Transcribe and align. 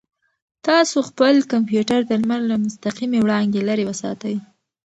تاسو 0.67 0.97
خپل 1.09 1.35
کمپیوټر 1.51 1.99
د 2.05 2.11
لمر 2.21 2.41
له 2.51 2.55
مستقیمې 2.65 3.19
وړانګې 3.21 3.61
لرې 3.69 3.85
وساتئ. 3.87 4.35